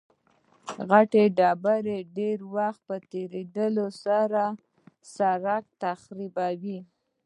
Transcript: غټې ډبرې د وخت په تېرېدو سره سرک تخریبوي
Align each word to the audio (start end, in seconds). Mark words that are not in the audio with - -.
غټې 0.89 1.23
ډبرې 1.37 1.99
د 2.15 2.17
وخت 2.55 2.81
په 2.89 2.95
تېرېدو 3.11 3.85
سره 4.03 4.43
سرک 5.13 5.63
تخریبوي 5.83 6.79